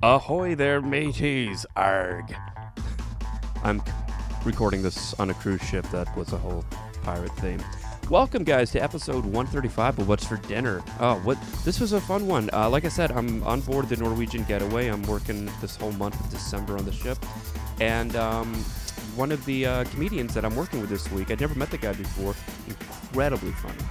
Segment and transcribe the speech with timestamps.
[0.00, 1.66] Ahoy there, mateys!
[1.74, 2.32] Arg!
[3.64, 3.82] I'm
[4.44, 6.64] recording this on a cruise ship that was a whole
[7.02, 7.60] pirate theme.
[8.08, 10.84] Welcome, guys, to episode 135 of What's for Dinner.
[11.00, 11.36] Oh, what?
[11.64, 12.48] This was a fun one.
[12.52, 14.86] Uh, like I said, I'm on board the Norwegian Getaway.
[14.86, 17.18] I'm working this whole month of December on the ship,
[17.80, 18.54] and um,
[19.16, 21.78] one of the uh, comedians that I'm working with this week, I'd never met the
[21.78, 22.36] guy before.
[22.68, 23.82] Incredibly funny,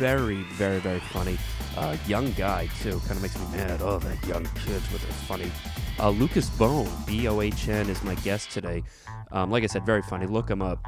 [0.00, 1.36] very, very, very funny.
[1.76, 2.98] Uh, young guy too.
[3.00, 3.82] Kind of makes me mad.
[3.82, 5.52] Oh, that young kids with their funny.
[5.98, 8.82] Uh, Lucas Bohn, B O H N, is my guest today.
[9.30, 10.26] Um, like I said, very funny.
[10.26, 10.82] Look him up.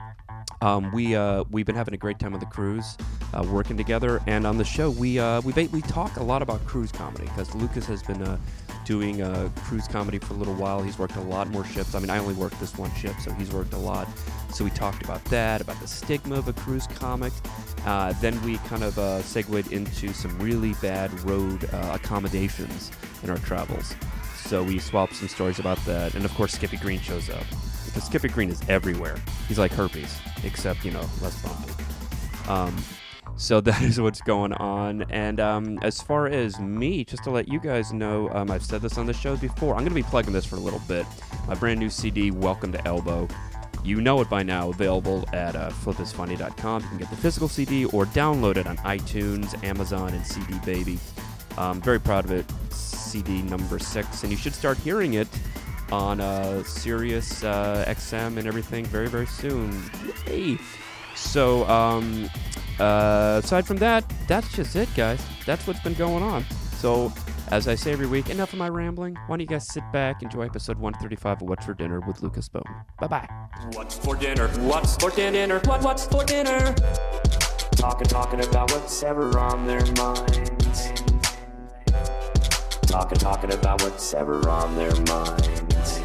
[0.62, 2.96] Um, we uh, we've been having a great time on the cruise,
[3.34, 6.64] uh, working together, and on the show we uh, we we talk a lot about
[6.64, 8.38] cruise comedy because Lucas has been uh,
[8.84, 10.82] doing uh, cruise comedy for a little while.
[10.82, 11.94] He's worked a lot more ships.
[11.94, 14.08] I mean, I only worked this one ship, so he's worked a lot.
[14.52, 17.32] So we talked about that, about the stigma of a cruise comic.
[17.86, 22.90] Uh, then we kind of uh, segued into some really bad road uh, accommodations
[23.22, 23.94] in our travels.
[24.44, 27.44] So we swapped some stories about that, and of course Skippy Green shows up
[27.86, 29.16] because Skippy Green is everywhere.
[29.48, 31.72] He's like herpes, except you know less bumpy.
[32.48, 32.76] Um,
[33.36, 35.02] so that is what's going on.
[35.10, 38.82] And um, as far as me, just to let you guys know, um, I've said
[38.82, 39.74] this on the show before.
[39.74, 41.06] I'm going to be plugging this for a little bit.
[41.46, 43.28] My brand new CD, Welcome to Elbow.
[43.84, 44.70] You know it by now.
[44.70, 46.82] Available at uh, flipisfunny.com.
[46.82, 50.98] You can get the physical CD or download it on iTunes, Amazon, and CD Baby.
[51.58, 52.46] I'm very proud of it.
[52.70, 55.28] CD number six, and you should start hearing it
[55.90, 59.82] on uh, Sirius uh, XM and everything very, very soon.
[60.26, 60.58] Yay!
[61.14, 62.30] So, um,
[62.80, 65.24] uh, aside from that, that's just it, guys.
[65.46, 66.44] That's what's been going on.
[66.76, 67.12] So,
[67.52, 69.14] as I say every week, enough of my rambling.
[69.14, 72.48] Why don't you guys sit back, enjoy episode 135 of What's for Dinner with Lucas
[72.48, 72.62] Bohn.
[72.98, 73.28] Bye bye.
[73.74, 74.48] What's for dinner?
[74.48, 75.60] What's for dinner?
[75.64, 76.74] What, what's for dinner?
[77.76, 80.92] Talking, talking about what's ever on their minds.
[82.86, 86.00] Talking, talking about what's ever on their minds.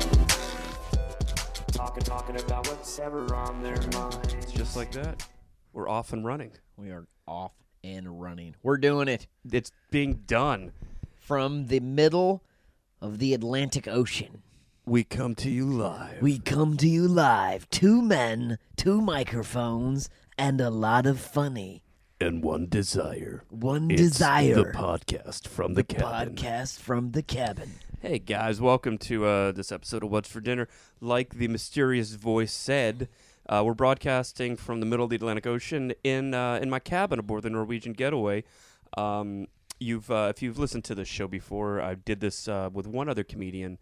[1.72, 4.52] Talking, talking about what's ever on their minds.
[4.52, 5.26] Just like that,
[5.78, 6.52] we're off and running.
[6.76, 7.52] We are off
[7.84, 8.56] and running.
[8.64, 10.72] We're doing it It's being done.
[11.20, 12.42] from the middle
[13.00, 14.42] of the Atlantic Ocean.
[14.88, 16.20] We come to you live.
[16.20, 17.70] We come to you live.
[17.70, 21.84] Two men, two microphones, and a lot of funny.
[22.20, 23.44] and one desire.
[23.52, 24.56] One It's desire.
[24.56, 26.34] The podcast from the, cabin.
[26.36, 27.70] Podcast from the cabin.
[28.00, 30.68] Hey guys, welcome to uh, this episode of What's for Dinner.
[31.00, 33.10] Like the mysterious voice said,
[33.50, 37.20] uh, we're broadcasting from the middle of the Atlantic Ocean in uh, in my cabin
[37.20, 38.44] aboard the Norwegian Getaway.
[38.98, 39.48] Um,
[39.80, 43.10] you've uh, if you've listened to this show before, I did this uh, with one
[43.10, 43.78] other comedian,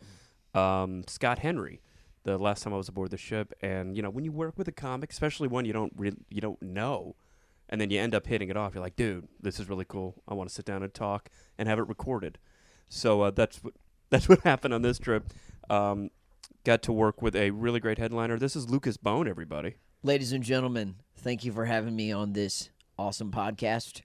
[0.53, 1.81] um, Scott Henry.
[2.23, 4.67] The last time I was aboard the ship, and you know when you work with
[4.67, 7.15] a comic, especially one you don't re- you don't know,
[7.69, 10.21] and then you end up hitting it off, you're like, dude, this is really cool.
[10.27, 12.37] I want to sit down and talk and have it recorded.
[12.89, 13.73] So uh, that's what
[14.09, 15.33] that's what happened on this trip.
[15.69, 16.09] Um,
[16.65, 18.37] got to work with a really great headliner.
[18.37, 19.75] This is Lucas Bohn, everybody.
[20.03, 24.01] Ladies and gentlemen, thank you for having me on this awesome podcast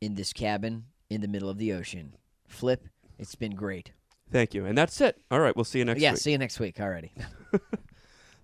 [0.00, 2.16] in this cabin in the middle of the ocean.
[2.46, 2.86] Flip,
[3.18, 3.92] it's been great.
[4.30, 5.20] Thank you, and that's it.
[5.30, 6.18] All right, we'll see you next yeah, week.
[6.18, 7.12] Yeah, see you next week already.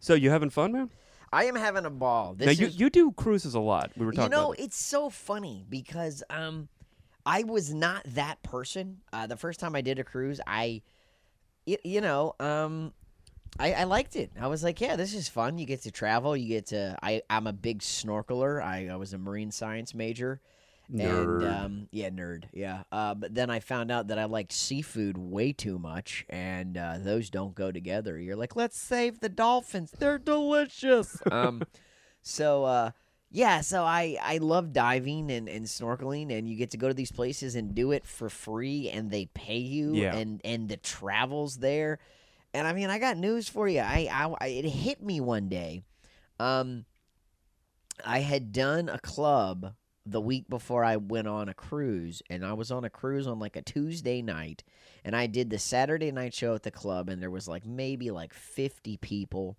[0.01, 0.91] So you having fun, man?
[1.33, 2.35] I am having a ball.
[2.35, 3.93] This now you is you do cruises a lot.
[3.97, 4.61] We were talking you know, it.
[4.61, 6.69] it's so funny because um,
[7.25, 9.03] I was not that person.
[9.13, 10.83] Uh, the first time I did a cruise, I,
[11.67, 12.95] y- you know, um,
[13.59, 14.31] I, I liked it.
[14.41, 15.59] I was like, yeah, this is fun.
[15.59, 16.37] You get to travel.
[16.37, 16.97] You get to.
[17.03, 18.63] I I'm a big snorkeler.
[18.63, 20.41] I, I was a marine science major.
[20.93, 21.43] Nerd.
[21.43, 22.45] And um, yeah, nerd.
[22.53, 22.83] Yeah.
[22.91, 26.97] Uh, but then I found out that I liked seafood way too much, and uh,
[26.99, 28.19] those don't go together.
[28.19, 29.93] You're like, let's save the dolphins.
[29.97, 31.21] They're delicious.
[31.31, 31.63] um,
[32.23, 32.91] so uh,
[33.31, 36.95] yeah, so I I love diving and, and snorkeling, and you get to go to
[36.95, 40.17] these places and do it for free, and they pay you, Yeah.
[40.17, 41.99] and and the travels there.
[42.53, 43.81] And I mean, I got news for you.
[43.81, 44.09] I,
[44.41, 45.83] I, it hit me one day.
[46.39, 46.85] Um,
[48.05, 49.75] I had done a club
[50.07, 53.39] the week before I went on a cruise, and I was on a cruise on
[53.39, 54.65] like a Tuesday night,
[55.05, 58.11] and I did the Saturday night show at the club, and there was like maybe
[58.11, 59.57] like fifty people.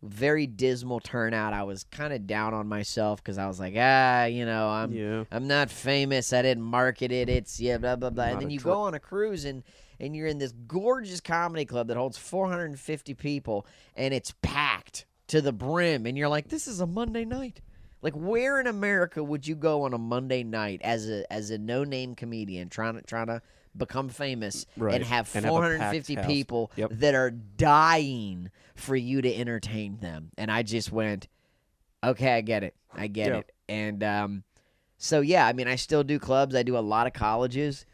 [0.00, 1.52] Very dismal turnout.
[1.52, 4.92] I was kind of down on myself because I was like, ah, you know, I'm
[4.92, 5.24] yeah.
[5.32, 6.32] I'm not famous.
[6.32, 7.28] I didn't market it.
[7.28, 8.26] It's yeah, blah blah blah.
[8.26, 9.64] Not and then you go on a cruise and
[10.00, 13.66] and you're in this gorgeous comedy club that holds 450 people
[13.96, 17.60] and it's packed to the brim and you're like, this is a Monday night.
[18.00, 21.58] Like where in America would you go on a Monday night as a as a
[21.58, 23.42] no name comedian trying to trying to
[23.76, 24.94] become famous Right.
[24.94, 26.26] and have And have 450 house.
[26.26, 26.90] people Yep.
[26.94, 30.30] that are dying for you to entertain them?
[30.38, 31.28] And I just went,
[32.04, 33.38] okay, I get it, I get Yeah.
[33.38, 33.52] it.
[33.68, 34.44] And um,
[34.96, 36.54] so yeah, I mean, I still do clubs.
[36.54, 37.84] I do a lot of colleges.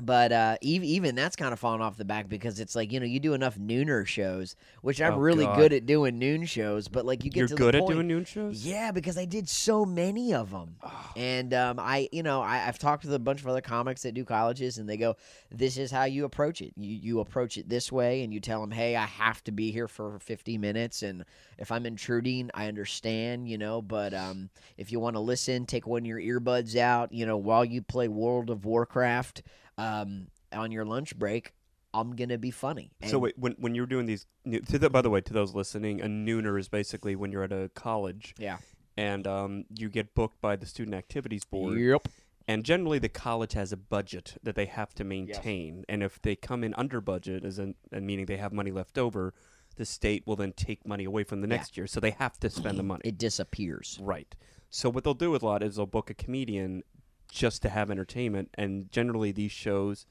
[0.00, 2.98] But uh, even even that's kind of fallen off the back because it's like you
[2.98, 5.56] know you do enough nooner shows, which I'm Oh, really God.
[5.56, 8.08] good at doing noon shows, but like you get You're to good the at doing
[8.08, 8.64] noon shows.
[8.66, 10.76] Yeah, because I did so many of them,
[11.14, 14.12] and um, I, you know, I, I've talked with a bunch of other comics that
[14.14, 15.16] do colleges, and they go,
[15.50, 16.72] "This is how you approach it.
[16.76, 19.72] You you approach it this way, and you tell them, hey, I have to be
[19.72, 21.24] here for 50 minutes, and
[21.58, 24.48] if I'm intruding, I understand, you know, but um,
[24.78, 27.82] if you want to listen, take one of your earbuds out, you know, while you
[27.82, 29.42] play World of Warcraft,
[29.82, 31.52] um, on your lunch break."
[31.94, 32.90] I'm gonna be funny.
[33.06, 35.54] So wait, when when you're doing these, new- to the, by the way, to those
[35.54, 38.56] listening, a nooner is basically when you're at a college yeah,
[38.96, 42.08] and um, you get booked by the student activities board, yep,
[42.48, 46.34] and generally the college has a budget that they have to maintain, and if they
[46.34, 49.34] come in under budget, as in, and meaning they have money left over,
[49.76, 51.56] the state will then take money away from the Yeah.
[51.56, 53.02] next year, so they have to spend the money.
[53.04, 53.98] it disappears.
[54.00, 54.34] Right.
[54.70, 56.84] So what they'll do a lot is they'll book a comedian
[57.32, 60.04] just to have entertainment, and generally these shows,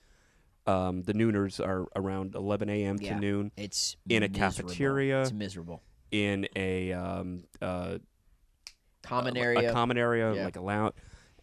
[0.65, 2.97] um, the nooners are around 11 a.m.
[2.99, 3.13] Yeah.
[3.13, 4.39] to noon It's In a miserable.
[4.69, 5.21] cafeteria.
[5.21, 5.83] It's miserable.
[6.11, 7.99] in a um, uh,
[9.03, 9.69] Common area.
[9.69, 10.43] a common area, Yeah.
[10.45, 10.93] like a lounge,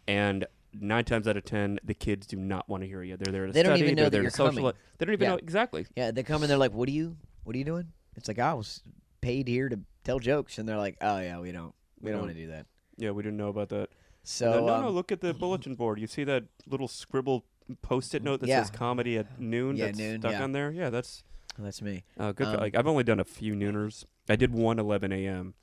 [0.07, 3.17] and nine times out of ten, the kids do not want to hear you.
[3.17, 3.81] They're there to They don't study.
[3.83, 4.73] even know they're that there you're to socialize.
[4.73, 4.73] coming.
[4.97, 5.29] They don't even Yeah.
[5.31, 5.87] know exactly.
[5.95, 7.17] yeah, they come and they're like, "What are you?
[7.45, 8.83] What are you doing?" It's like I was
[9.21, 12.19] paid here to tell jokes, and they're like, "Oh yeah, we don't, we We don't
[12.19, 12.27] don't.
[12.27, 12.65] want to do that."
[12.97, 13.89] Yeah, we didn't know about that.
[14.29, 14.89] So no, no, um, no.
[14.91, 15.99] Look at the bulletin board.
[15.99, 17.45] You see that little scribble
[17.81, 18.61] post-it note that Yeah.
[18.61, 20.43] says "comedy at noon" Yeah, that's noon, stuck yeah.
[20.43, 20.71] on there.
[20.71, 21.23] Yeah, that's
[21.57, 22.03] that's me.
[22.17, 22.47] uh, good.
[22.47, 24.05] Um, like I've only done a few nooners.
[24.29, 25.55] I did one 11 a.m.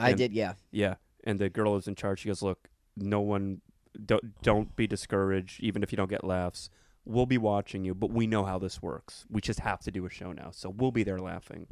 [0.00, 0.54] I did, yeah.
[0.72, 2.20] Yeah, and the girl is in charge.
[2.20, 3.60] She goes, "Look, no one,
[4.04, 6.70] don't don't be discouraged, even if you don't get laughs.
[7.04, 9.24] We'll be watching you, but we know how this works.
[9.30, 11.68] We just have to do a show now, so we'll be there laughing."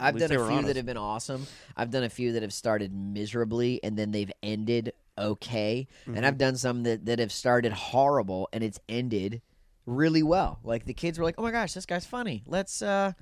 [0.00, 0.66] I've done a few honest.
[0.68, 1.46] that have been awesome.
[1.76, 5.88] I've done a few that have started miserably and then they've ended okay.
[6.02, 6.16] Mm-hmm.
[6.16, 9.40] And I've done some that, that have started horrible and it's ended
[9.86, 10.58] really well.
[10.64, 12.42] Like the kids were like, "Oh my gosh, this guy's funny.
[12.46, 13.12] Let's uh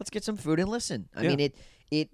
[0.00, 1.28] let's get some food and listen." I Yeah.
[1.28, 1.56] mean, it
[1.90, 2.10] it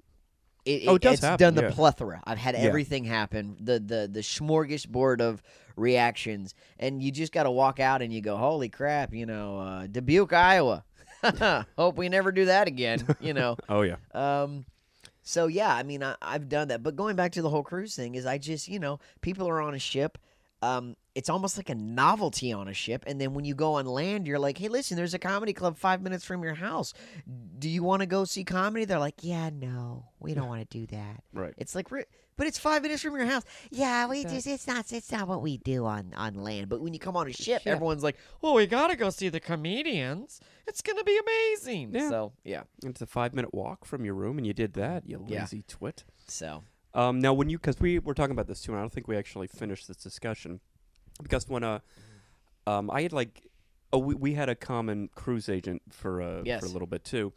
[0.66, 1.70] it, Oh, it it's happen, done the yeah.
[1.70, 2.20] plethora.
[2.24, 2.60] I've had Yeah.
[2.62, 3.56] everything happen.
[3.60, 5.42] The the the smorgasbord of
[5.76, 9.58] reactions, and you just got to walk out and you go, "Holy crap!" You know,
[9.58, 10.84] uh, Dubuque, Iowa.
[11.76, 13.06] Hope we never do that again.
[13.20, 13.56] You know.
[13.68, 14.64] Oh yeah, Um,
[15.22, 16.82] so yeah, I mean, I, I've done that.
[16.82, 19.60] But going back to the whole cruise thing, is I just, you know, people are
[19.60, 20.18] on a ship.
[20.62, 23.86] Um, it's almost like a novelty on a ship, and then when you go on
[23.86, 26.92] land, you're like, "Hey, listen, there's a comedy club five minutes from your house.
[27.58, 30.78] Do you want to go see comedy?" They're like, "Yeah, no, we don't want to
[30.78, 31.54] do that." right.
[31.56, 33.42] It's like, but it's five minutes from your house.
[33.70, 36.68] Yeah, we just it's not it's not what we do on on land.
[36.68, 37.72] But when you come on a ship, Yeah.
[37.72, 40.40] everyone's like, "Oh, we gotta go see the comedians.
[40.66, 42.08] It's gonna be amazing." Yeah.
[42.08, 45.06] So yeah, It's a five-minute walk from your room, and you did that.
[45.08, 45.40] You Yeah.
[45.40, 46.04] lazy twit.
[46.26, 46.62] so
[46.94, 49.06] Um, now, when you, because we were talking about this too, and I don't think
[49.08, 50.60] we actually finished this discussion,
[51.22, 51.80] because when uh,
[52.66, 53.42] um, I had like,
[53.92, 56.60] oh, we, we had a common cruise agent for uh, Yes.
[56.60, 57.32] for a little bit too,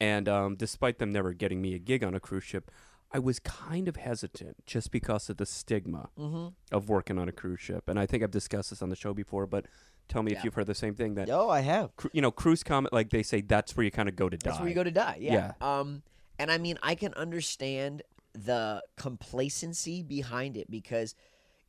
[0.00, 2.70] and um, despite them never getting me a gig on a cruise ship,
[3.12, 6.48] I was kind of hesitant just because of the stigma mm-hmm.
[6.74, 9.12] of working on a cruise ship, and I think I've discussed this on the show
[9.12, 9.66] before, but
[10.08, 10.38] tell me Yeah.
[10.38, 11.96] if you've heard the same thing that oh, I have.
[11.96, 14.36] cru- you know cruise comment like they say that's where you kind of go to
[14.36, 14.50] die.
[14.50, 15.18] That's where you go to die.
[15.20, 15.52] Yeah.
[15.60, 16.02] Um,
[16.38, 18.02] and I mean, I can understand
[18.34, 21.14] the complacency behind it because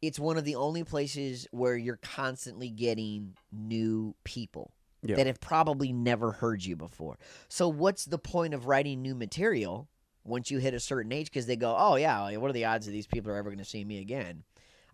[0.01, 5.15] it's one of the only places where you're constantly getting new people Yeah.
[5.15, 7.17] that have probably never heard you before.
[7.47, 9.87] So, what's the point of writing new material
[10.23, 11.27] once you hit a certain age?
[11.27, 13.59] Because they go, oh, yeah, what are the odds that these people are ever going
[13.59, 14.43] to see me again?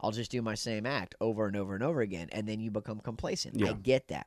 [0.03, 2.27] I'll just do my same act over and over and over again.
[2.31, 3.61] And then you become complacent.
[3.63, 4.25] I get that.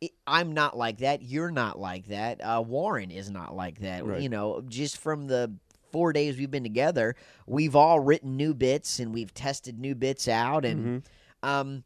[0.00, 1.20] It, I'm not like that.
[1.22, 2.40] You're not like that.
[2.40, 4.06] Uh, Warren is not like that.
[4.06, 4.20] Right.
[4.20, 5.52] You know, just from the
[5.96, 10.28] four days we've been together, we've all written new bits and we've tested new bits
[10.28, 10.66] out.
[10.66, 11.48] And Mhm.
[11.48, 11.84] um,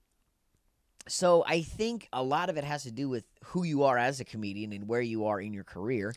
[1.07, 4.19] so I think a lot of it has to do with who you are as
[4.19, 6.13] a comedian and where you are in your career.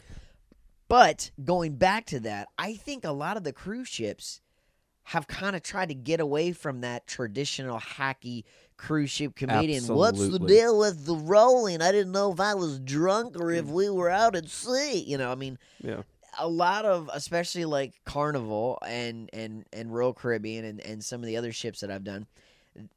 [0.88, 4.41] But going back to that, I think a lot of the cruise ships
[5.07, 8.43] have kind of tried to get away from that traditional hacky
[8.75, 9.83] cruise ship comedian.
[10.00, 11.79] What's the deal with the rolling?
[11.81, 15.03] I didn't know if I was drunk or if we were out at sea.
[15.03, 16.01] You know, I mean, yeah.
[16.39, 21.27] A lot of especially like Carnival and and and Royal Caribbean and and some of
[21.27, 22.27] the other ships that I've done,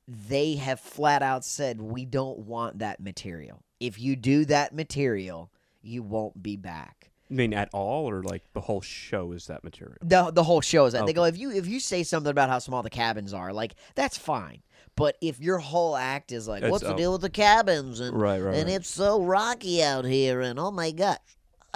[0.09, 3.63] they have flat out said we don't want that material.
[3.81, 5.51] If you do that material,
[5.83, 7.11] you won't be back.
[7.31, 9.99] I mean, at all, or like the whole show is that material?
[10.03, 12.49] The the whole show is that they go if you if you say something about
[12.49, 14.63] how small the cabins are, like that's fine.
[14.95, 16.97] But if your whole act is like, It's- what's the oh.
[16.97, 18.77] deal with the cabins and Right, right, and right.
[18.77, 21.19] it's so rocky out here and oh my gosh,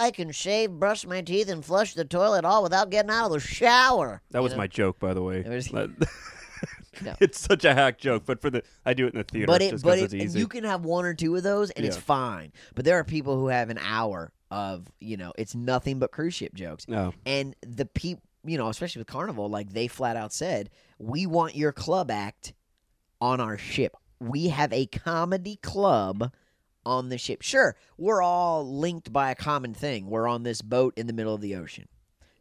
[0.00, 3.32] I can shave, brush my teeth, and flush the toilet all without getting out of
[3.32, 4.22] the shower.
[4.30, 4.58] That was know?
[4.58, 5.42] my joke, by the way.
[5.42, 5.72] Was-
[7.02, 7.14] No.
[7.20, 9.62] it's such a hack joke, but for the I do it in the theater but
[9.62, 12.52] it, but it, you can have one or two of those, and it's fine.
[12.74, 16.34] But there are people who have an hour of, you know, it's nothing but cruise
[16.34, 20.32] ship jokes, no, and the people, you know, especially with Carnival, like they flat out
[20.32, 22.52] said, we want your club act
[23.20, 23.96] on our ship.
[24.18, 26.32] We have a comedy club
[26.86, 27.42] on the ship.
[27.42, 30.08] Sure, we're all linked by a common thing.
[30.08, 31.88] We're on this boat in the middle of the ocean.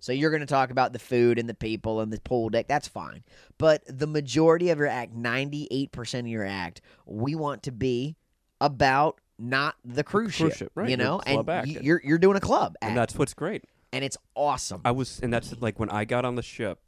[0.02, 2.68] So you're going to talk about the food and the people and the pool deck.
[2.70, 3.22] That's fine.
[3.58, 8.16] But the majority of your act, 98% of your act, we want to be
[8.62, 12.42] about not the cruise, cruise ship, right, You know, and y- you're you're doing a
[12.42, 13.64] club act, and that's what's great.
[13.92, 14.82] and it's awesome.
[14.86, 16.80] I was, and that's like when I got on the ship,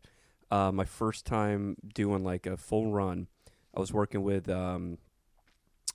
[0.49, 3.27] uh, my first time doing like a full run.
[3.75, 4.97] I was working with um,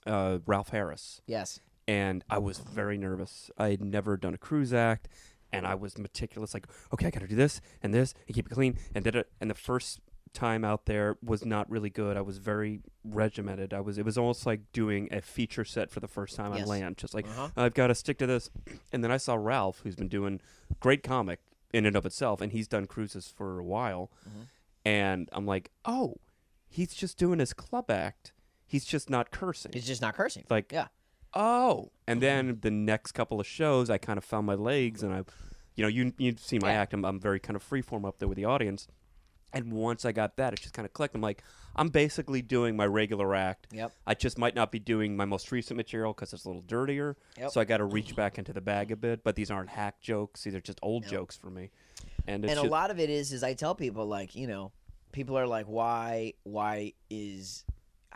[0.07, 1.61] uh, Ralph Harris, yes.
[1.89, 3.51] and I was very nervous.
[3.59, 5.09] I had never done a cruise act,
[5.53, 6.55] and I was meticulous.
[6.55, 9.15] Like, okay, I got to do this and this, and keep it clean, and did
[9.17, 9.29] it.
[9.41, 10.01] And the first
[10.33, 12.17] time out there was not really good.
[12.17, 13.73] I was very regimented.
[13.73, 13.97] I was.
[13.99, 16.63] It was almost like doing a feature set for the first time Yes.
[16.65, 16.97] on land.
[16.99, 17.49] Just like Uh-huh.
[17.57, 18.51] I've got to stick to this.
[18.93, 20.41] And then I saw Ralph, who's been doing
[20.81, 21.41] great comic
[21.73, 24.11] in and of itself, and he's done cruises for a while.
[24.29, 24.47] Mhm.
[24.85, 26.17] And I'm like, oh,
[26.69, 28.33] he's just doing his club act.
[28.67, 29.73] He's just not cursing.
[29.73, 30.45] He's just not cursing.
[30.51, 30.89] like, yeah.
[31.35, 31.91] oh.
[32.07, 35.23] And then the next couple of shows, I kind of found my legs, and I,
[35.77, 36.81] you know, you you see my Yeah.
[36.83, 36.93] act.
[36.95, 38.89] I'm, I'm very kind of freeform up there with the audience.
[39.53, 41.15] And once I got that, it just kind of clicked.
[41.15, 41.43] I'm like,
[41.77, 43.69] I'm basically doing my regular act.
[43.73, 43.93] Yep.
[44.07, 47.17] I just might not be doing my most recent material because it's a little dirtier.
[47.39, 47.53] Yep.
[47.53, 49.23] So I got to reach back into the bag a bit.
[49.25, 51.11] But these aren't hack jokes; these are just old Yep.
[51.13, 51.71] jokes for me.
[52.27, 54.73] And and a just, lot of it is is I tell people like you know
[55.13, 57.65] people are like why why is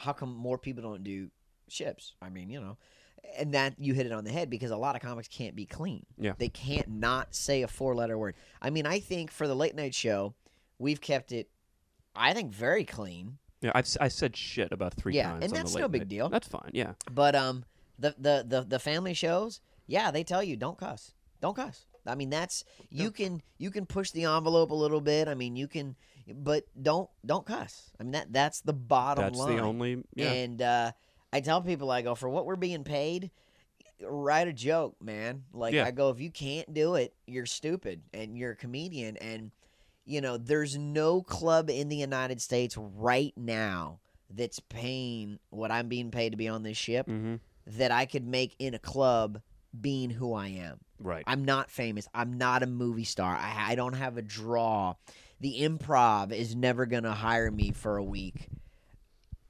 [0.01, 1.31] how come more people don't do
[1.69, 2.77] ships I mean you know
[3.39, 5.67] and that you hit it on the head because a lot of comics can't be
[5.67, 6.33] clean Yeah.
[6.39, 9.75] they can't not say a four letter word I mean I think for the late
[9.77, 10.35] night show
[10.79, 11.49] we've kept it
[12.17, 15.45] I think very clean yeah, I've I said shit about three Yeah, times.
[15.45, 16.09] and that's no big night.
[16.09, 16.29] deal.
[16.31, 16.71] That's fine.
[16.73, 16.95] Yeah.
[17.13, 17.65] but um
[17.99, 22.15] the the the, the family shows yeah they tell you don't cuss don't cuss I
[22.15, 25.69] mean that's you can you can push the envelope a little bit I mean you
[25.69, 25.95] can
[26.35, 30.05] but don't don't cuss I mean that that's the bottom That's line the only.
[30.15, 30.33] Yeah.
[30.33, 30.93] and uh,
[31.33, 33.31] I tell people, I go, for what we're being paid,
[34.03, 35.45] write a joke, man.
[35.53, 35.87] Like, Yeah.
[35.87, 39.17] I go, if you can't do it, you're stupid and you're a comedian.
[39.19, 39.53] And,
[40.05, 45.89] you know, there's no club in the United States right now that's paying what I'm
[45.89, 47.37] being paid to be on this ship mm-hmm.
[47.67, 49.41] that I could make in a club
[49.79, 50.81] being who I am.
[50.99, 51.25] Right.
[51.27, 52.09] I'm not famous.
[52.13, 53.37] I'm not a movie star.
[53.37, 54.95] I, I don't have a draw.
[55.41, 58.49] The improv is never going to hire me for a week.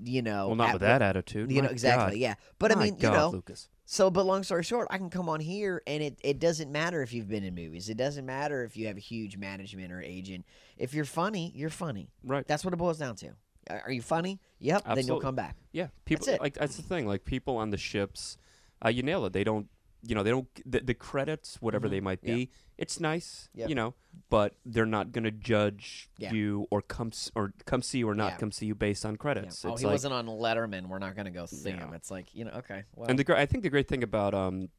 [0.03, 1.51] You know, well, not at with that attitude.
[1.53, 2.21] you know exactly, God.
[2.23, 2.35] yeah.
[2.59, 3.69] But I mean, God, you know, Lucas.
[3.85, 7.03] so but long story short, I can come on here and it it doesn't matter
[7.03, 7.91] if you've been in movies.
[7.91, 10.47] It doesn't matter if you have a huge management or agent.
[10.79, 12.09] If you're funny, you're funny.
[12.25, 12.47] Right.
[12.47, 13.33] That's what it boils down to.
[13.69, 14.41] Are you funny?
[14.61, 14.85] Yep.
[14.95, 15.57] Then you'll come back.
[15.73, 16.41] Yeah, people it.
[16.41, 17.07] like that's the thing.
[17.07, 18.39] Like people on the ships,
[18.83, 19.35] uh, you nail it.
[19.35, 19.69] They don't,
[20.03, 21.91] you know, they don't the, the credits, whatever Mhm.
[21.91, 22.35] they might Yeah.
[22.81, 23.93] It's nice, you know,
[24.31, 26.33] but they're not going to judge Yeah.
[26.33, 28.37] you or come s- or come see you or not Yeah.
[28.39, 29.19] come see you based on Yeah.
[29.19, 29.63] credits.
[29.67, 30.89] Oh, It's he like, wasn't on Letterman.
[30.89, 31.77] We're not gonna go see Yeah.
[31.87, 31.93] him.
[31.93, 32.85] It's like you know, okay.
[32.97, 34.71] Well, and the gr- I think the great thing about um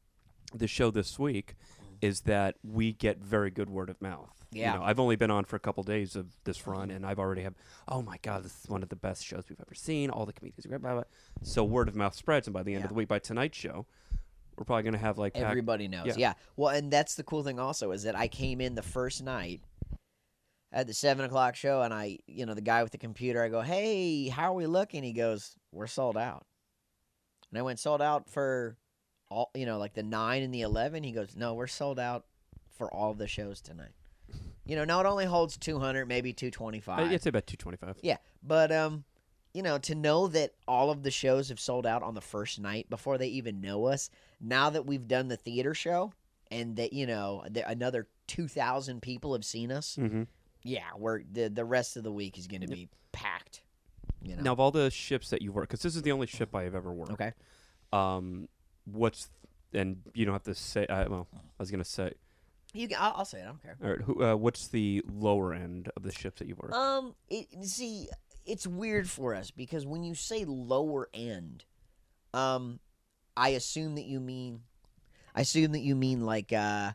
[0.52, 1.54] the show this week
[2.00, 4.44] is that we get very good word of mouth.
[4.50, 4.72] Yeah.
[4.72, 7.20] You know, I've only been on for a couple days of this run, and I've
[7.20, 7.54] already have.
[7.86, 10.10] Oh my God, this is one of the best shows we've ever seen.
[10.10, 10.82] All the comedians are great.
[10.82, 11.04] Blah, blah.
[11.44, 12.86] So word of mouth spreads, and by the end Yeah.
[12.86, 13.86] of the week, by tonight's show,
[14.56, 16.06] we're probably going to have like pack- Everybody knows.
[16.08, 16.14] yeah.
[16.16, 16.32] Yeah.
[16.56, 19.62] Well, and that's the cool thing also is that I came in the first night
[20.72, 23.48] at the seven o'clock show, and I, you know, the guy with the computer, I
[23.48, 26.46] go, "Hey, how are we looking?" He goes, "We're sold out."
[27.50, 28.76] And I went sold out for
[29.30, 31.02] all, you know, like the nine and the eleven.
[31.04, 32.24] He goes, "No, we're sold out
[32.70, 33.92] for all the shows tonight."
[34.64, 37.10] You know, now it only holds two hundred, maybe two twenty five.
[37.12, 37.96] It's about two twenty five.
[38.02, 39.04] Yeah, but um,
[39.54, 42.60] you know, to know that all of the shows have sold out on the first
[42.60, 44.10] night before they even know us.
[44.40, 46.12] Now that we've done the theater show,
[46.50, 49.96] and that you know, another two thousand people have seen us.
[50.00, 50.24] Mm-hmm.
[50.62, 53.62] Yeah, we're the the rest of the week is going to be packed.
[54.22, 54.42] You know.
[54.42, 56.62] Now, of all the ships that you work, because this is the only ship I
[56.62, 57.12] have ever worked.
[57.12, 57.32] Okay.
[57.92, 58.48] Um,
[58.84, 59.28] what's
[59.74, 60.86] and you don't have to say.
[60.86, 62.12] Uh, well, I was going to say.
[62.74, 63.42] You can, I'll, I'll say it.
[63.42, 63.76] I don't care.
[63.82, 66.72] All right, who, uh, what's the lower end of the ships that you work?
[66.72, 68.08] Um, it, see,
[68.44, 71.64] it's weird for us because when you say lower end,
[72.34, 72.80] um,
[73.36, 74.62] I assume that you mean,
[75.34, 76.92] I assume that you mean like, uh,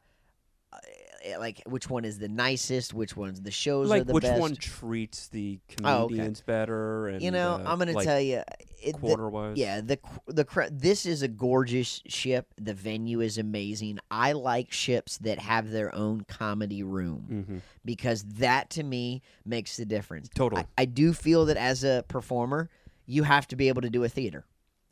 [1.39, 4.39] like which one is the nicest, which one's the shows are like the which best.
[4.39, 6.07] one treats the Oh, okay.
[6.15, 7.07] comedians better?
[7.09, 8.43] And you know, uh, I'm gonna like, tell you,
[8.81, 9.57] it, quarter wise.
[9.57, 12.53] yeah, the the this is a gorgeous ship.
[12.59, 13.99] The venue is amazing.
[14.11, 17.57] I like ships that have their own comedy room Mm-hmm.
[17.85, 20.29] because that to me makes the difference.
[20.33, 20.61] Totally.
[20.77, 22.69] I, I do feel that as a performer,
[23.05, 24.45] you have to be able to do a theater.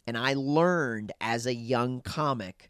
[0.08, 2.70] And I learned as a young comic,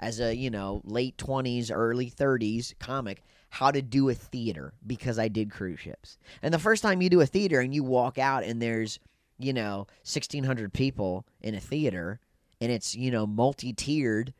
[0.00, 5.18] as a, you know, late 20s, early 30s comic, how to do a theater because
[5.18, 6.18] I did cruise ships.
[6.42, 8.98] And the first time you do a theater and you walk out and there's,
[9.38, 12.20] you know, 1,600 people in a theater
[12.60, 14.34] and it's, you know, multi tiered.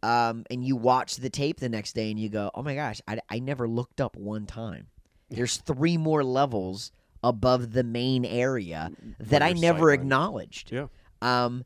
[0.00, 3.00] Um, and you watch the tape the next day and you go, oh my gosh,
[3.08, 4.86] I, I never looked up one time.
[5.30, 10.70] There's three more levels above the main area that I never acknowledged.
[10.72, 10.86] Yeah.
[11.20, 11.64] Um,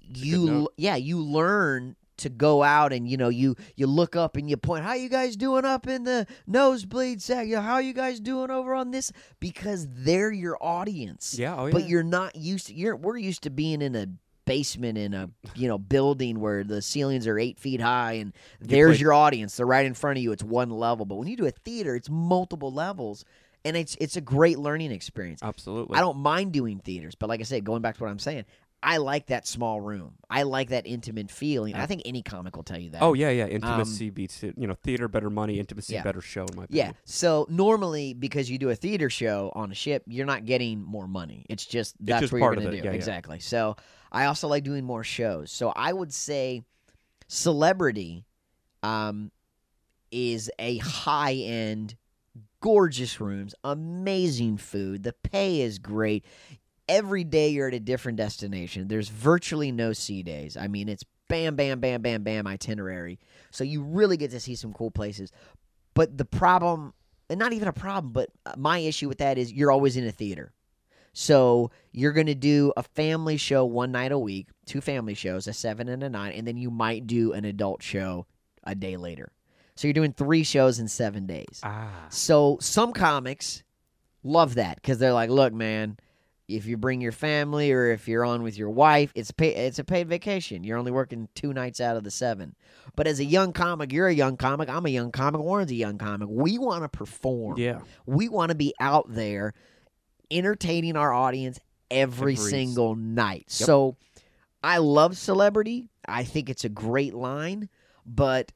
[0.00, 4.48] you yeah, you learn to go out and you know you you look up and
[4.48, 4.84] you point.
[4.84, 8.90] How you guys doing up in the nosebleed know, How you guys doing over on
[8.90, 9.12] this?
[9.40, 11.36] Because they're your audience.
[11.38, 11.56] Yeah.
[11.56, 11.72] Oh yeah.
[11.72, 12.74] But you're not used to.
[12.74, 14.06] You're we're used to being in a
[14.44, 19.00] basement in a you know building where the ceilings are eight feet high and there's
[19.00, 19.56] your audience.
[19.56, 20.32] They're right in front of you.
[20.32, 21.06] It's one level.
[21.06, 23.24] But when you do a theater, it's multiple levels,
[23.64, 25.40] and it's it's a great learning experience.
[25.42, 25.96] Absolutely.
[25.96, 28.44] I don't mind doing theaters, but like I said, going back to what I'm saying,
[28.84, 30.16] I like that small room.
[30.28, 31.74] I like that intimate feeling.
[31.74, 33.02] I think any comic will tell you that.
[33.02, 33.46] Oh yeah, yeah.
[33.46, 34.54] Intimacy beats it.
[34.58, 35.58] You know, theater better money.
[35.58, 36.02] Intimacy Um, Yeah.
[36.02, 36.44] better show.
[36.44, 36.82] In my Yeah.
[36.82, 36.96] opinion.
[37.06, 41.08] So normally, because you do a theater show on a ship, you're not getting more
[41.08, 41.46] money.
[41.48, 42.76] It's just that's just what you're going to do.
[42.76, 42.90] Yeah, yeah.
[42.92, 43.40] exactly.
[43.40, 43.76] So
[44.12, 45.50] I also like doing more shows.
[45.50, 46.62] So I would say
[47.26, 48.26] celebrity
[48.82, 49.30] um,
[50.10, 51.96] is a high end,
[52.60, 55.02] gorgeous rooms, amazing food.
[55.04, 56.24] The pay is great.
[56.88, 58.88] Every day you're at a different destination.
[58.88, 60.56] There's virtually no sea days.
[60.56, 63.18] I mean, it's bam, bam, bam, bam, bam itinerary.
[63.50, 65.32] So you really get to see some cool places.
[65.94, 66.92] But the problem,
[67.30, 70.06] and not even a problem, but uh, my issue with that is you're always in
[70.06, 70.52] a theater.
[71.14, 75.46] So you're going to do a family show one night a week, two family shows,
[75.46, 78.26] a seven and a nine, and then you might do an adult show
[78.64, 79.30] a day later.
[79.76, 81.60] So you're doing three shows in seven days.
[81.62, 82.06] Ah.
[82.10, 83.62] So some comics
[84.24, 85.98] love that because they're like, look, man,
[86.48, 89.78] if you bring your family or if you're on with your wife, it's pay, it's
[89.78, 90.64] a paid vacation.
[90.64, 92.54] You're only working two nights out of the seven.
[92.96, 94.68] But as a young comic, you're a young comic.
[94.68, 95.40] I'm a young comic.
[95.40, 96.28] Warren's a young comic.
[96.30, 97.58] We want to perform.
[97.58, 97.80] Yeah.
[98.06, 99.54] We want to be out there
[100.30, 101.58] entertaining our audience
[101.90, 103.46] every, single night.
[103.48, 103.66] Yep.
[103.66, 103.96] So
[104.62, 105.88] I love celebrity.
[106.06, 107.68] I think it's a great line,
[108.04, 108.52] but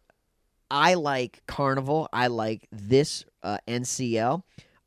[0.70, 2.08] I like Carnival.
[2.12, 4.42] I like this uh, NCL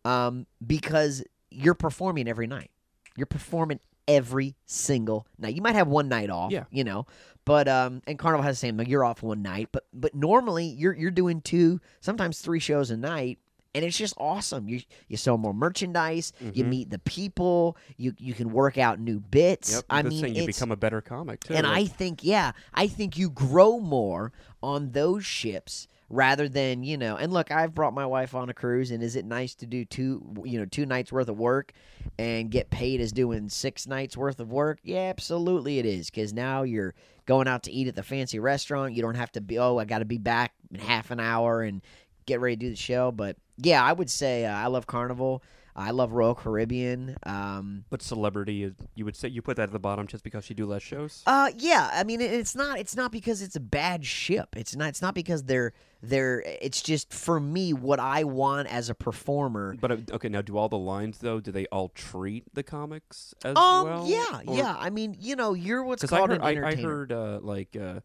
[0.05, 2.70] um, because you're performing every night.
[3.17, 5.55] You're performing every single night.
[5.55, 6.65] You might have one night off, Yeah.
[6.71, 7.05] you know,
[7.45, 8.77] but um, and Carnival has the same.
[8.77, 12.91] Like you're off one night, but but normally you're you're doing two, sometimes three shows
[12.91, 13.39] a night.
[13.73, 14.67] And it's just awesome.
[14.67, 16.33] You you sell more merchandise.
[16.41, 16.67] You Mhm.
[16.69, 17.77] meet the people.
[17.95, 19.71] You you can work out new bits.
[19.75, 19.83] Yep.
[19.89, 21.53] I mean, you it's- become a better comic too.
[21.53, 26.97] and I think, yeah, I think you grow more on those ships rather than you
[26.97, 27.15] know.
[27.15, 29.85] And look, I've brought my wife on a cruise, and is it nice to do
[29.85, 31.71] two, you know, two nights worth of work
[32.19, 34.79] and get paid as doing six nights worth of work?
[34.83, 36.93] Yeah, absolutely, it is because now you're
[37.25, 38.93] going out to eat at the fancy restaurant.
[38.93, 39.57] You don't have to be.
[39.57, 41.81] Oh, I got to be back in half an hour and
[42.25, 43.11] get ready to do the show.
[43.11, 45.41] But yeah, I would say uh, I love Carnival.
[45.75, 47.17] I love Royal Caribbean.
[47.23, 50.49] Um, But celebrity, is, you would say you put that at the bottom just because
[50.49, 51.23] you do less shows.
[51.25, 51.89] Uh, yeah.
[51.93, 52.77] I mean, it- it's not.
[52.79, 54.49] It's not because it's a bad ship.
[54.57, 54.89] It's not.
[54.89, 56.41] It's not because they're they're.
[56.61, 59.75] It's just for me what I want as a performer.
[59.79, 61.39] But uh, okay, now do all the lines though?
[61.39, 63.85] Do they all treat the comics as Um.
[63.85, 64.07] well?
[64.07, 64.41] yeah.
[64.47, 64.75] Or- yeah.
[64.77, 67.39] I mean, you know, you're what's Because I called heard, an I, I heard uh,
[67.41, 68.01] like uh,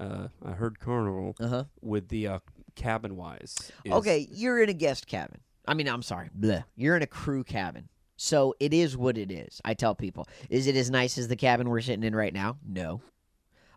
[0.00, 1.64] uh, I heard Carnival Uh huh.
[1.82, 2.38] with the uh,
[2.76, 3.56] cabin wise.
[3.84, 5.40] is- Okay, you're in a guest cabin.
[5.66, 6.30] I mean, I'm sorry.
[6.38, 6.64] Bleh.
[6.76, 7.88] You're in a crew cabin.
[8.16, 9.60] So it is what it is.
[9.64, 12.58] I tell people, is it as nice as the cabin we're sitting in right now?
[12.66, 13.00] No.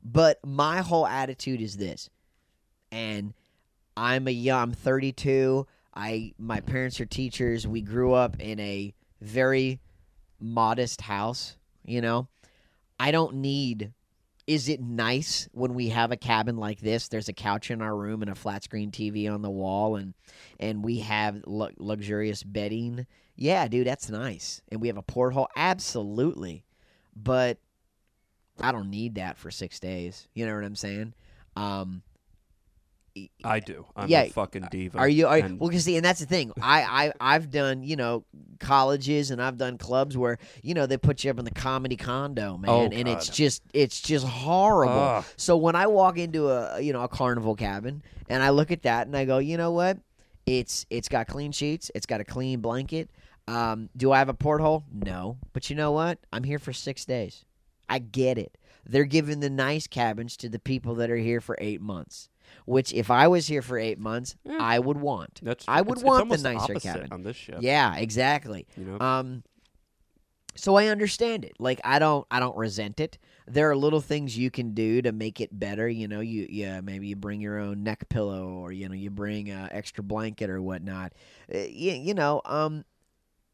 [0.03, 2.09] But my whole attitude is this.
[2.91, 3.33] And
[3.95, 5.65] I'm a young I'm 32.
[5.95, 7.67] I my parents are teachers.
[7.67, 9.79] We grew up in a very
[10.39, 12.27] modest house, you know.
[12.99, 13.93] I don't need
[14.47, 17.09] is it nice when we have a cabin like this?
[17.09, 20.13] There's a couch in our room and a flat screen TV on the wall, and
[20.59, 23.05] and we have lu- luxurious bedding.
[23.35, 24.61] Yeah, dude, that's nice.
[24.71, 26.63] And we have a porthole, absolutely.
[27.15, 27.59] But
[28.59, 30.27] I don't need that for six days.
[30.33, 31.13] You know what I'm saying?
[31.55, 32.01] Um,
[33.43, 33.85] I do.
[33.95, 34.97] I'm Yeah, a fucking diva.
[34.97, 35.27] Are you?
[35.27, 36.51] Are, and- well, 'cause see, and that's the thing.
[36.61, 38.25] I, I I've done you know
[38.59, 41.95] colleges and I've done clubs where you know they put you up in the comedy
[41.95, 44.93] condo, man, Oh, and it's just it's just horrible.
[44.93, 45.25] Ugh.
[45.37, 48.83] So when I walk into a you know a carnival cabin and I look at
[48.83, 49.97] that and I go, you know what?
[50.45, 51.91] It's it's got clean sheets.
[51.95, 53.09] It's got a clean blanket.
[53.47, 54.83] Um, do I have a porthole?
[54.93, 55.37] No.
[55.53, 56.19] But you know what?
[56.33, 57.45] I'm here for six days.
[57.87, 58.57] I get it.
[58.85, 62.29] They're giving the nice cabins to the people that are here for eight months.
[62.65, 64.57] Which, if I was here for eight months, Yeah.
[64.59, 65.39] I would want.
[65.41, 67.07] That's I would it's, want it's the nicer opposite cabin.
[67.11, 67.57] on this ship.
[67.61, 68.67] Yeah, exactly.
[68.75, 68.99] You know.
[68.99, 69.43] Um,
[70.55, 71.53] so I understand it.
[71.59, 73.17] Like I don't, I don't resent it.
[73.47, 75.87] There are little things you can do to make it better.
[75.87, 79.09] You know, you yeah, maybe you bring your own neck pillow, or you know, you
[79.09, 81.13] bring a extra blanket or whatnot.
[81.53, 82.83] Uh, you, you know, um,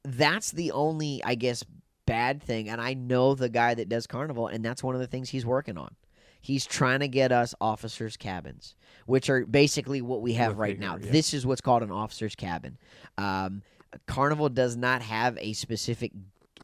[0.04, 1.64] that's the only, I guess,
[2.06, 2.70] bad thing.
[2.70, 5.46] And I know the guy that does carnival, and that's one of the things he's
[5.46, 5.96] working on.
[6.44, 8.76] He's trying to get us officers' cabins,
[9.06, 10.98] which are basically what we have right they now.
[10.98, 11.10] yeah.
[11.10, 12.78] This is what's called an officer's cabin.
[13.18, 13.62] Um,
[14.08, 16.12] Carnival does not have a specific,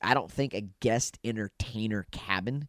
[0.01, 2.67] I don't think, a guest entertainer cabin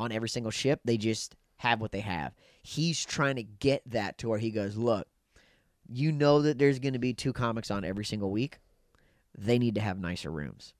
[0.00, 0.80] on every single ship.
[0.84, 2.32] They just have what they have.
[2.64, 5.06] He's trying to get that to where he goes, look,
[5.88, 8.58] you know that there's going to be two comics on every single week.
[9.38, 10.74] They need to have nicer rooms.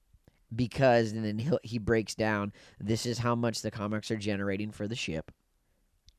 [0.53, 4.73] Because and then he he breaks down this is how much the comics are generating
[4.73, 5.31] for the ship.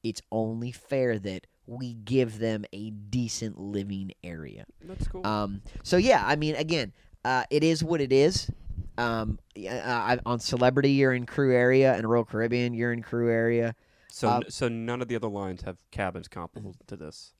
[0.03, 4.65] It's only fair that we give them a decent living area.
[4.83, 5.25] That's cool.
[5.25, 8.49] Um, so yeah, I mean, again, uh, it is what it is.
[8.97, 13.75] Um, uh, on Celebrity, you're in crew area, and Royal Caribbean, you're in crew area.
[14.09, 17.33] so uh, so none of the other lines have cabins comparable to this.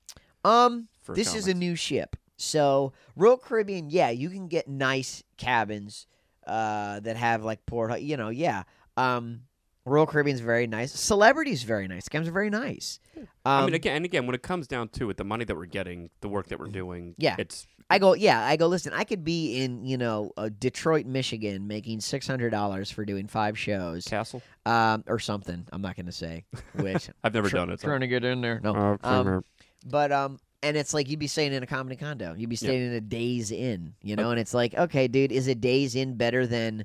[0.44, 5.22] Um, For this is a new ship, so Royal Caribbean, yeah, you can get nice
[5.36, 6.06] cabins
[6.46, 8.64] uh, that have like port, you know, yeah.
[8.96, 9.42] Um,
[9.84, 10.92] Royal Caribbean's very nice.
[10.92, 12.08] Celebrity's very nice.
[12.08, 13.00] Cabins are very nice.
[13.16, 15.56] Um, I mean, again and again, when it comes down to it, the money that
[15.56, 17.34] we're getting, the work that we're doing, Yeah.
[17.38, 18.68] it's I go, yeah, I go.
[18.68, 23.04] Listen, I could be in, you know, uh, Detroit, Michigan, making six hundred dollars for
[23.04, 24.04] doing five shows.
[24.06, 24.40] castle.
[24.64, 25.66] um, or something.
[25.72, 27.10] I'm not going to say which.
[27.24, 27.80] I've never Tr- done it.
[27.80, 28.60] so- Trying to get in there.
[28.62, 28.74] No.
[28.74, 29.44] Uh, Um,
[29.84, 32.34] but um, and it's like you'd be staying in a comedy condo.
[32.34, 34.30] You'd be staying in a Days Inn, you know.
[34.30, 36.84] And it's like, okay, dude, is a Days Inn better than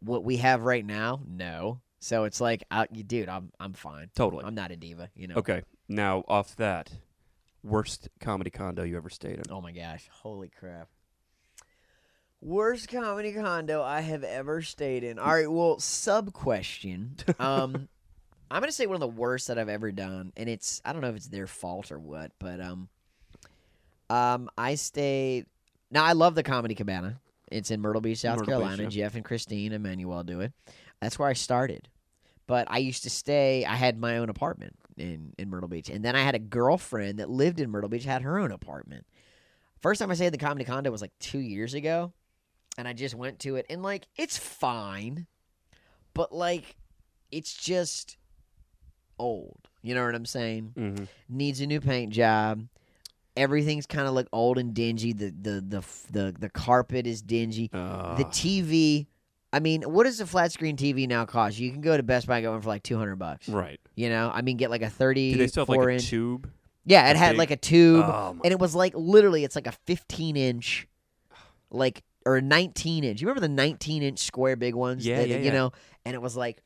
[0.00, 1.20] what we have right now?
[1.26, 1.80] No.
[2.04, 4.10] So it's like, you, dude, I'm I'm fine.
[4.14, 4.44] Totally.
[4.44, 5.36] I'm not a diva, you know.
[5.36, 5.62] Okay.
[5.88, 6.92] Now off that,
[7.62, 9.44] worst comedy condo you ever stayed in?
[9.48, 10.88] Oh my gosh, holy crap.
[12.42, 15.18] Worst comedy condo I have ever stayed in.
[15.18, 17.16] All right, well, sub question.
[17.38, 17.88] Um
[18.50, 20.92] I'm going to say one of the worst that I've ever done and it's I
[20.92, 22.90] don't know if it's their fault or what, but um
[24.10, 25.46] um I stayed
[25.90, 27.18] Now I love the Comedy Cabana.
[27.50, 28.82] It's in Myrtle Beach, South Myrtle Beach, Carolina.
[28.82, 28.88] yeah.
[28.90, 30.52] Jeff and Christine Emmanuel do it.
[31.00, 31.88] That's where I started.
[32.46, 33.64] But I used to stay.
[33.64, 37.18] I had my own apartment in in Myrtle Beach, and then I had a girlfriend
[37.18, 39.06] that lived in Myrtle Beach, had her own apartment.
[39.80, 42.12] First time I stayed in the comedy condo was like two years ago,
[42.78, 45.26] and I just went to it, and like it's fine,
[46.12, 46.76] but like
[47.30, 48.16] it's just
[49.18, 49.68] old.
[49.82, 50.72] You know what I'm saying?
[50.76, 51.04] Mm-hmm.
[51.28, 52.66] Needs a new paint job.
[53.36, 55.12] Everything's kind of like old and dingy.
[55.12, 57.68] The the the the the carpet is dingy.
[57.72, 59.06] Uh, The TV.
[59.54, 61.58] I mean, what does a flat screen TV now cost?
[61.60, 63.48] You can go to Best Buy and get one for like two hundred bucks.
[63.48, 63.78] right.
[63.94, 65.32] You know, I mean, get like a thirty.
[65.32, 66.08] Do they still have like a inch.
[66.08, 66.50] tube?
[66.84, 69.54] Yeah, it a had big- like a tube, Oh, and it was like literally, it's
[69.54, 70.86] like a fifteen inch,
[71.70, 73.20] like or a nineteen inch.
[73.20, 75.06] You remember the nineteen inch square big ones?
[75.06, 75.52] Yeah, that, yeah, You yeah.
[75.52, 75.72] know,
[76.04, 76.60] and it was like,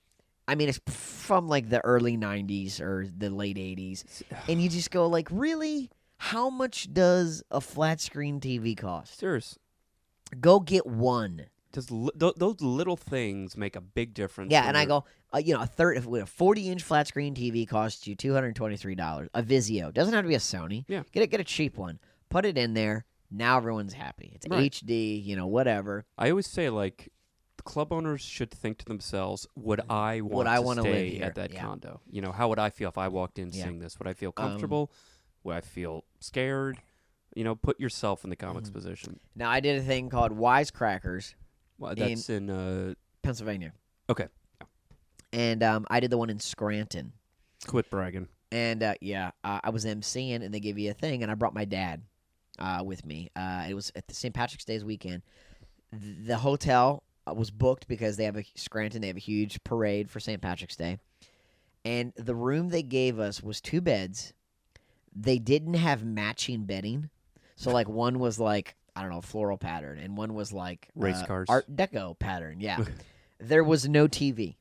[0.49, 4.91] I mean, it's from like the early '90s or the late '80s, and you just
[4.91, 5.91] go like, really?
[6.21, 9.19] How much does a flat screen TV cost?
[9.21, 9.57] Serious.
[10.41, 11.45] Go get one.
[11.73, 14.51] Just li- th- those little things make a big difference.
[14.51, 15.05] Yeah, and I go,
[15.35, 18.57] uh, you know, a third, if a forty-inch flat screen TV costs you two hundred
[18.57, 19.29] twenty-three dollars.
[19.35, 20.85] A Vizio doesn't have to be a Sony.
[20.89, 21.03] Yeah.
[21.13, 21.99] get a get a cheap one.
[22.31, 23.05] Put it in there.
[23.31, 24.33] Now everyone's happy.
[24.35, 24.73] It's Right.
[24.73, 25.23] HD.
[25.23, 26.07] You know, whatever.
[26.17, 27.11] I always say like,
[27.65, 31.35] club owners should think to themselves, would I want Would I to stay live at
[31.35, 31.61] that Yeah.
[31.61, 32.01] condo?
[32.11, 33.65] You know, how would I feel if I walked in Yeah.
[33.65, 33.99] seeing this?
[33.99, 34.91] Would I feel Um, comfortable?
[35.45, 36.79] would I feel scared?
[37.37, 38.73] You know, put yourself in the comics Mhm.
[38.73, 39.21] position.
[39.37, 41.35] Now I did a thing called Wisecrackers,
[41.79, 43.73] Well, that's in, uh, Pennsylvania,
[44.11, 44.27] okay.
[45.33, 47.13] and um, I did the one in Scranton.
[47.67, 48.29] Quit bragging.
[48.51, 51.35] And uh, yeah, uh, I was emceeing, and they gave you a thing, and I
[51.35, 52.03] brought my dad
[52.59, 53.31] uh, with me.
[53.37, 54.35] Uh, it was at the St.
[54.35, 55.23] Patrick's Day's weekend.
[55.93, 59.01] The hotel uh, was booked because they have a Scranton.
[59.01, 60.41] They have a huge parade for St.
[60.41, 60.99] Patrick's Day,
[61.85, 64.33] and the room they gave us was two beds.
[65.15, 67.11] They didn't have matching bedding,
[67.57, 71.23] so like one was like I don't know floral pattern, and one was like Race
[71.23, 71.47] uh, cars.
[71.49, 72.61] Art Deco pattern.
[72.61, 72.85] Yeah,
[73.39, 74.57] there was no TV.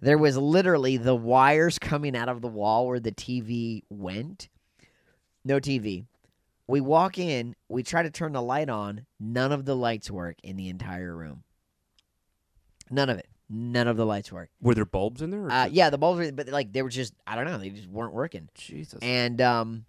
[0.00, 4.48] There was literally the wires coming out of the wall where the TV went
[5.44, 6.06] no TV.
[6.66, 9.04] We walk in, we try to turn the light on.
[9.20, 11.44] None of the lights work in the entire room.
[12.90, 13.28] None of it.
[13.50, 14.48] None of the lights work.
[14.62, 15.50] Were there bulbs in there?
[15.50, 17.88] Uh, yeah, the bulbs, were, but like they were just, I don't know, they just
[17.88, 18.48] weren't working.
[18.54, 18.98] Jesus.
[19.02, 19.84] And um,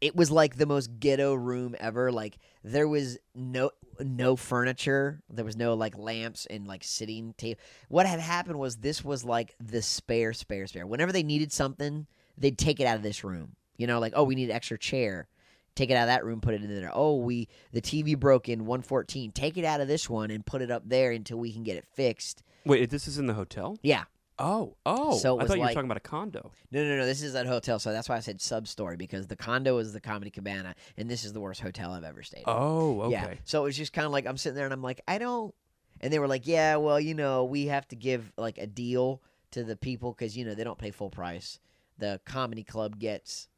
[0.00, 2.10] it was like the most ghetto room ever.
[2.10, 5.20] Like there was no no furniture.
[5.28, 7.60] There was no like lamps and like sitting table.
[7.88, 10.86] What had happened was this was like the spare, spare, spare.
[10.86, 12.06] Whenever they needed something,
[12.38, 13.56] they'd take it out of this room.
[13.76, 15.28] You know, like oh, we need an extra chair.
[15.76, 16.90] Take it out of that room, put it in there.
[16.92, 19.32] Oh, we the TV broke in 114.
[19.32, 21.76] Take it out of this one and put it up there until we can get
[21.76, 22.42] it fixed.
[22.64, 23.78] Wait, this is in the hotel?
[23.82, 24.04] Yeah.
[24.40, 25.18] Oh, oh.
[25.18, 26.50] So I thought you were talking about a condo.
[26.70, 27.06] No, no, no.
[27.06, 29.92] This is at hotel, so that's why I said sub story because the condo is
[29.92, 32.38] the Comedy Cabana, and this is the worst hotel I've ever stayed.
[32.40, 32.44] in.
[32.46, 33.12] Oh, okay.
[33.12, 33.34] Yeah.
[33.44, 35.54] So it was just kind of like I'm sitting there and I'm like, I don't.
[36.00, 39.22] And they were like, Yeah, well, you know, we have to give like a deal
[39.50, 41.58] to the people because you know they don't pay full price.
[41.98, 43.48] The comedy club gets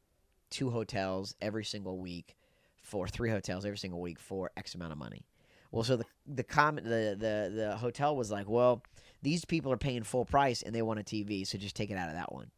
[0.49, 2.35] two hotels every single week
[2.81, 5.25] for three hotels every single week for X amount of money.
[5.71, 8.83] Well, so the the com the the the hotel was like, well,
[9.23, 11.95] these people are paying full price and they want a TV, so just take it
[11.95, 12.51] out of that one.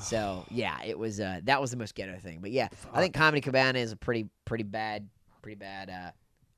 [0.00, 2.38] So yeah, it was uh that was the most ghetto thing.
[2.40, 5.08] But yeah, I think Comedy Cabana is a pretty pretty bad
[5.42, 6.10] pretty bad uh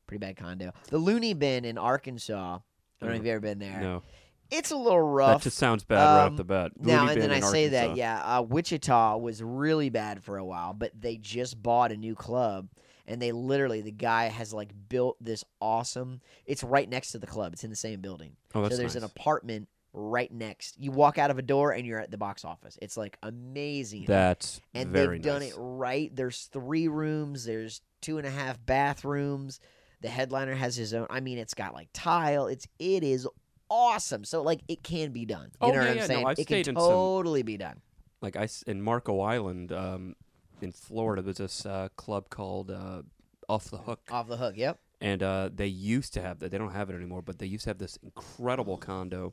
[0.06, 0.72] pretty bad condo.
[0.88, 2.58] The Looney Bin in Arkansas.
[3.00, 3.80] I don't know if you've ever been there.
[3.80, 4.02] No,
[4.50, 5.40] It's a little rough.
[5.40, 6.72] that just sounds bad right Um, off the bat.
[6.78, 10.72] now and then I say that, yeah, uh, Wichita was really bad for a while,
[10.72, 12.68] but they just bought a new club,
[13.06, 16.20] and they literally the guy has like built this awesome.
[16.46, 17.52] It's right next to the club.
[17.52, 18.36] It's in the same building.
[18.54, 19.02] Oh, that's so there's nice.
[19.04, 20.76] an apartment right next.
[20.80, 22.78] You walk out of a door and you're at the box office.
[22.80, 24.04] It's like amazing.
[24.06, 25.52] That's and very they've done nice.
[25.52, 26.14] it right.
[26.16, 27.44] There's three rooms.
[27.44, 29.60] There's two and a half bathrooms.
[30.00, 31.06] The headliner has his own.
[31.10, 32.46] I mean, it's got like tile.
[32.46, 33.28] It's it is
[33.68, 34.24] awesome.
[34.24, 35.50] So like it can be done.
[35.52, 36.26] You Oh, know yeah, what I'm yeah, no, saying?
[36.26, 37.80] I've it can in some- totally be done.
[38.20, 40.16] like I in Marco Island, um,
[40.62, 43.02] in Florida, there's this uh, club called uh,
[43.48, 44.54] Off the Hook, Off the hook.
[44.56, 44.78] Yep.
[45.00, 46.50] and uh, they used to have that.
[46.50, 49.32] They don't have it anymore, but they used to have this incredible condo.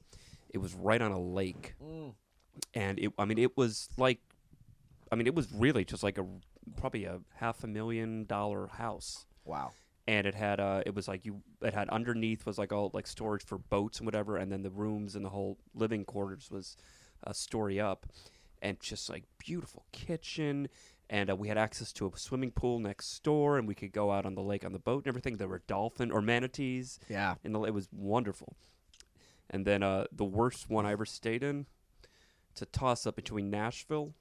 [0.49, 2.13] It was right on a lake, Mm.
[2.73, 3.13] and it.
[3.17, 4.19] I mean, it was like,
[5.11, 6.25] I mean, it was really just like a
[6.75, 9.25] probably a half a million dollar house.
[9.45, 9.71] Wow.
[10.07, 13.07] and it had uh it was like you it had underneath was like all like
[13.07, 16.75] storage for boats and whatever and then the rooms and the whole living quarters was
[17.23, 18.05] a story up
[18.61, 20.67] and just like beautiful kitchen
[21.09, 24.11] and uh, we had access to a swimming pool next door and we could go
[24.11, 27.35] out on the lake on the boat and everything there were dolphin or manatees Yeah.
[27.43, 28.55] and the, it was wonderful
[29.49, 31.65] and then uh the worst one i ever stayed in
[32.51, 34.13] it's a toss up between nashville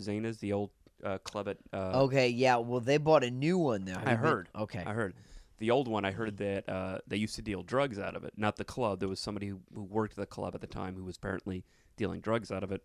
[0.00, 0.70] Zanies, the old
[1.04, 2.28] uh, club at uh, Okay.
[2.30, 2.56] Yeah.
[2.56, 3.92] Well, they bought a new one though.
[3.96, 4.48] I you been- heard.
[4.58, 4.82] Okay.
[4.86, 5.12] I heard.
[5.58, 8.32] The old one, I heard that uh, they used to deal drugs out of it.
[8.34, 8.98] Not the club.
[9.00, 11.66] There was somebody who, who worked at the club at the time who was apparently
[11.98, 12.82] dealing drugs out of it.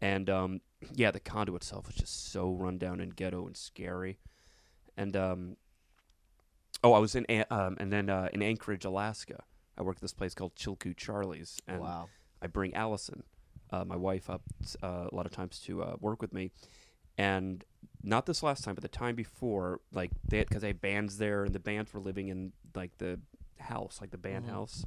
[0.00, 0.60] And um,
[0.94, 4.18] yeah, the condo itself was just so run down and ghetto and scary.
[4.96, 5.56] And um,
[6.82, 9.42] oh, I was in An- um, and then uh, in Anchorage, Alaska.
[9.76, 12.08] I worked at this place called Chilkoot Charlie's, and wow.
[12.42, 13.22] I bring Allison,
[13.70, 14.42] uh, my wife, up
[14.82, 16.50] uh, a lot of times to uh, work with me,
[17.16, 17.64] and
[18.02, 21.44] not this last time, but the time before, like they because they had bands there,
[21.44, 23.20] and the bands were living in like the
[23.60, 24.50] house, like the band Mhm.
[24.50, 24.84] house,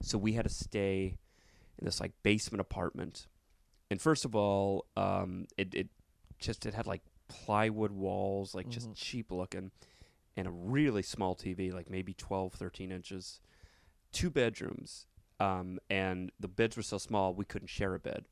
[0.00, 1.18] so we had to stay
[1.78, 3.26] in this like basement apartment,
[3.94, 5.88] and first of all, um, it it
[6.40, 8.96] just it had like plywood walls, like just Mhm.
[8.96, 9.70] cheap looking,
[10.36, 13.40] and a really small TV, like maybe 12, 13 inches,
[14.10, 15.06] two bedrooms,
[15.38, 18.24] um, and the beds were so small we couldn't share a bed.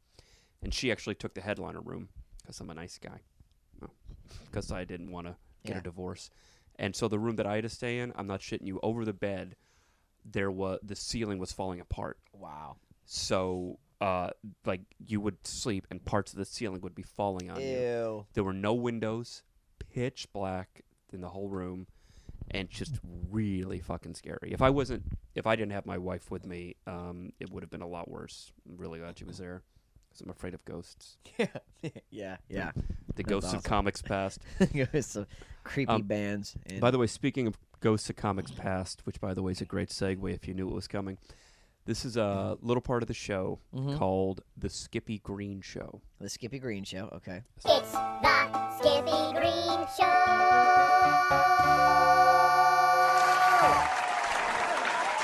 [0.61, 2.09] And she actually took the headliner room
[2.40, 3.20] because I'm a nice guy,
[4.46, 5.79] because I didn't want to get Yeah.
[5.79, 6.29] a divorce.
[6.77, 9.05] And so the room that I had to stay in, I'm not shitting you, over
[9.05, 9.55] the bed,
[10.25, 12.18] there was the ceiling was falling apart.
[12.33, 12.79] Wow.
[13.05, 14.31] So, uh,
[14.67, 17.67] like you would sleep and parts of the ceiling would be falling on you.
[17.69, 18.27] Ew.
[18.35, 19.43] There were no windows,
[19.95, 21.87] pitch black in the whole room,
[22.51, 22.99] and just
[23.31, 24.51] really fucking scary.
[24.53, 27.71] If I wasn't, if I didn't have my wife with me, um, it would have
[27.71, 28.53] been a lot worse.
[28.69, 29.62] I'm really glad she was there,
[30.09, 31.17] because I'm afraid of ghosts.
[31.38, 31.47] yeah.
[32.11, 32.37] Yeah.
[32.49, 32.73] Yeah.
[32.75, 32.83] The
[33.23, 33.59] That's ghosts awesome.
[33.59, 34.41] of comics past.
[35.01, 35.27] Some
[35.65, 36.57] creepy Um, bands.
[36.67, 39.61] And By the way, speaking of ghosts of comics past, which by the way is
[39.61, 41.19] a great segue if you knew it was coming.
[41.85, 43.99] This is a little part of the show Mhm.
[43.99, 46.01] called the Skippy Green Show.
[46.21, 47.09] the Skippy Green Show.
[47.12, 47.42] Okay.
[47.64, 51.33] It's the Skippy Green Show.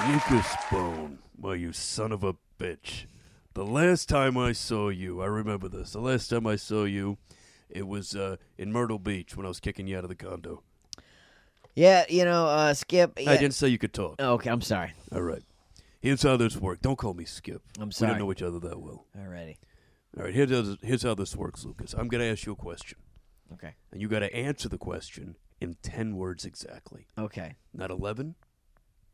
[0.08, 3.04] Lucas Bohn, why you son of a bitch.
[3.54, 5.92] The last time I saw you, I remember this.
[5.92, 7.18] The last time I saw you,
[7.68, 10.62] it was uh, in Myrtle Beach when I was kicking you out of the condo.
[11.74, 12.04] Yeah.
[12.08, 13.18] You know, uh, Skip.
[13.20, 13.32] Yeah.
[13.32, 14.16] I didn't say you could talk.
[14.18, 14.50] Oh, okay.
[14.50, 14.92] I'm sorry.
[15.12, 15.42] All right.
[16.08, 16.80] Here's how this works.
[16.80, 17.60] Don't call me Skip.
[17.78, 18.12] I'm sorry.
[18.12, 19.04] We don't know each other that well.
[19.14, 19.56] Alrighty.
[20.16, 21.92] All right, here's how, here's how this works, Lucas.
[21.92, 22.96] I'm going to ask you a question.
[23.52, 23.74] Okay.
[23.92, 27.08] And you got to answer the question in 10 words exactly.
[27.18, 27.56] Okay.
[27.74, 28.36] Not 11,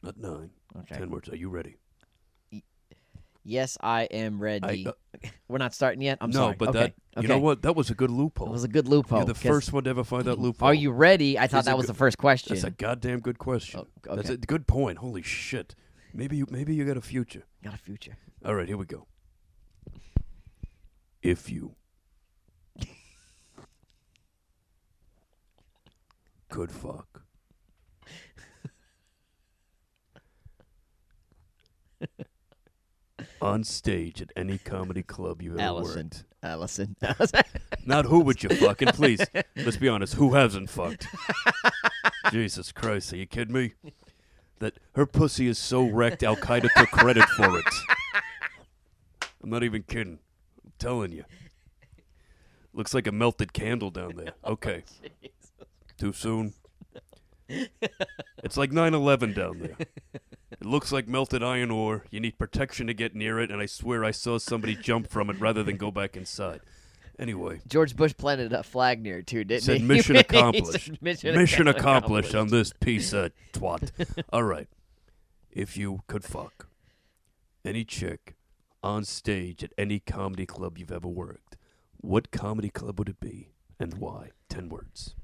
[0.04, 0.50] not 9.
[0.82, 0.98] Okay.
[0.98, 1.28] 10 words.
[1.30, 1.78] Are you ready?
[3.42, 4.86] Yes, I am ready.
[4.86, 4.92] uh,
[5.48, 6.18] We're not starting yet.
[6.20, 6.42] I'm sorry.
[6.42, 6.56] no, sorry.
[6.58, 6.78] but okay.
[6.78, 7.26] that, you okay.
[7.26, 7.62] know what?
[7.62, 8.46] That was a good loophole.
[8.46, 9.18] It was a good loophole.
[9.18, 10.68] You're the 'cause- first one to ever find that loophole.
[10.68, 11.40] Are you ready?
[11.40, 12.54] I thought It's that was good- the first question.
[12.54, 13.80] That's a goddamn good question.
[13.80, 14.34] Oh, That's okay.
[14.34, 14.98] a good point.
[14.98, 15.74] Holy shit.
[16.16, 17.42] Maybe you maybe you got a future.
[17.62, 18.16] Got a future.
[18.44, 19.06] All right, here we go.
[21.22, 21.74] If you
[26.48, 27.22] could fuck
[33.42, 36.04] on stage at any comedy club you ever Allison.
[36.04, 36.24] worked.
[36.42, 36.96] Allison.
[37.02, 37.42] Allison.
[37.86, 39.20] Not who would you fucking please,
[39.56, 41.06] let's be honest, who hasn't fucked?
[42.30, 43.72] Jesus Christ, are you kidding me?
[44.60, 47.64] That her pussy is so wrecked, Al Qaeda took credit for it.
[49.42, 50.20] I'm not even kidding.
[50.64, 51.24] I'm telling you.
[52.72, 54.32] Looks like a melted candle down there.
[54.44, 54.84] Oh, okay.
[55.98, 56.54] Too soon?
[57.48, 59.76] It's like 9 11 down there.
[60.50, 62.04] It looks like melted iron ore.
[62.10, 65.28] You need protection to get near it, and I swear I saw somebody jump from
[65.30, 66.60] it rather than go back inside.
[67.18, 69.82] Anyway, George Bush planted a flag near it too, didn't said he?
[69.86, 70.86] mission He accomplished.
[70.86, 72.30] said mission, mission accomplished.
[72.30, 73.90] accomplished on this piece of twat.
[74.32, 74.68] All right.
[75.52, 76.66] If you could fuck
[77.64, 78.34] any chick
[78.82, 81.56] on stage at any comedy club you've ever worked,
[81.98, 84.30] what comedy club would it be and why?
[84.48, 85.14] Ten words.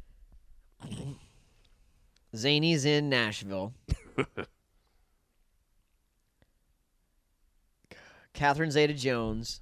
[2.34, 3.74] Zanies in Nashville.
[8.32, 9.60] Catherine Zeta Jones.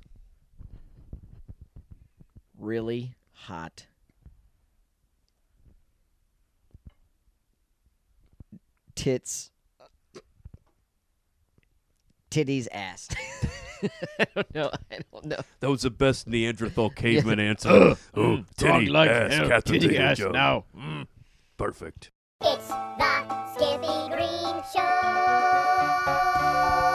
[2.59, 3.87] Really hot.
[8.95, 9.51] Tits.
[12.33, 13.09] Titties ass.
[14.19, 14.71] I don't know.
[14.91, 15.37] I don't know.
[15.61, 17.97] That was the best Neanderthal caveman answer.
[18.17, 20.65] oh, titty ass, Catherine Zeta-Jones.
[20.77, 21.07] Mm.
[21.57, 22.11] Perfect.
[22.43, 26.88] It's the Skippy Green Show.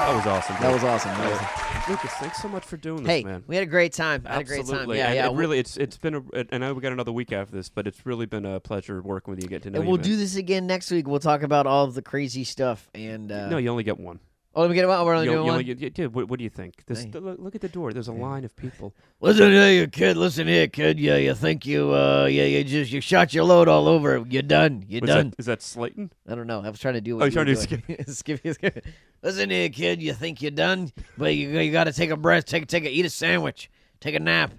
[0.00, 0.56] That was awesome.
[0.60, 1.10] That was awesome.
[1.18, 3.42] That was- Lucas, thanks so much for doing this, hey, man.
[3.46, 4.22] we had a great time.
[4.26, 4.70] I had a great time.
[4.70, 4.98] Absolutely.
[4.98, 5.28] Yeah, and yeah.
[5.28, 6.44] It really, it's it's been a.
[6.52, 9.32] I know we got another week after this, but it's really been a pleasure working
[9.34, 9.90] with you, getting to know and you.
[9.90, 10.04] we'll man.
[10.06, 11.06] do this again next week.
[11.08, 12.88] We'll talk about all of the crazy stuff.
[12.94, 14.20] And uh, No, you only get one.
[14.54, 15.04] Oh, let me get one.
[15.04, 15.60] We're only You- doing you one.
[15.60, 16.84] only get- yeah, what, what do you think?
[16.86, 17.10] This, Hey.
[17.14, 17.92] look, look at the door.
[17.92, 18.94] There's a line of people.
[19.20, 20.16] Listen here, you kid.
[20.16, 20.98] Listen here, kid.
[20.98, 24.24] Yeah, you think you, uh, yeah, you just you shot your load all over.
[24.28, 24.84] You're done.
[24.88, 25.30] You're Was done.
[25.30, 26.12] that, is that Slayton?
[26.28, 26.62] I don't know.
[26.62, 28.04] I was trying to do what Oh, you you're were trying doing.
[28.08, 28.84] skip, skip.
[29.22, 30.02] Listen here, kid.
[30.02, 32.44] You think you're done, but you you got to take a breath.
[32.46, 33.70] Take take a eat a sandwich.
[34.00, 34.52] Take a nap.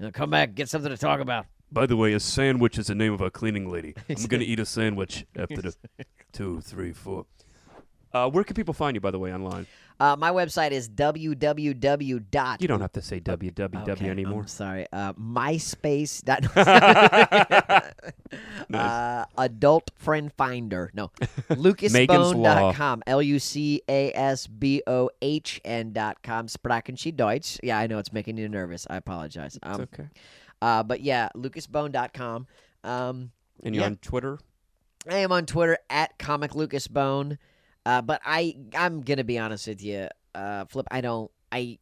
[0.00, 0.54] And come back.
[0.54, 1.46] Get something to talk about.
[1.70, 3.94] By the way, a sandwich is the name of a cleaning lady.
[4.08, 5.74] I'm going to eat a sandwich after the
[6.32, 7.26] two, three, four.
[8.12, 9.66] Uh, where can people find you, by the way, online?
[10.00, 12.24] Uh, my website is www.
[12.30, 14.42] dot You don't have to say www Okay, anymore.
[14.42, 14.86] I'm sorry.
[14.92, 16.22] Uh, MySpace.
[16.24, 16.44] Dot,
[18.74, 20.90] uh, adult friend finder.
[20.94, 21.10] No.
[21.50, 23.02] LucasBohn.com.
[23.06, 26.46] L U C A S B O H N dot com.
[26.46, 27.58] Sprachen Sie Deutsch.
[27.62, 28.86] Yeah, I know it's making you nervous.
[28.88, 29.58] I apologize.
[29.62, 30.08] Um, it's okay.
[30.62, 32.46] uh, but yeah, LucasBohn.com.
[32.84, 33.32] Um,
[33.64, 33.86] And you're yeah.
[33.86, 34.38] on Twitter?
[35.10, 37.38] I am on Twitter at Comic Lucas Bohn.
[37.88, 40.86] Uh, but I I'm gonna be honest with you, uh, Flip.
[40.90, 41.78] I don't I